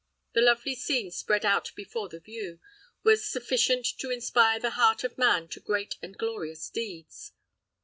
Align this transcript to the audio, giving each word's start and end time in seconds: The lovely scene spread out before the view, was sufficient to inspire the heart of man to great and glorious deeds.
The 0.33 0.41
lovely 0.41 0.73
scene 0.73 1.11
spread 1.11 1.45
out 1.45 1.71
before 1.75 2.09
the 2.09 2.19
view, 2.19 2.59
was 3.03 3.23
sufficient 3.31 3.85
to 3.99 4.09
inspire 4.09 4.59
the 4.59 4.71
heart 4.71 5.03
of 5.03 5.15
man 5.15 5.47
to 5.49 5.59
great 5.59 5.97
and 6.01 6.17
glorious 6.17 6.71
deeds. 6.71 7.33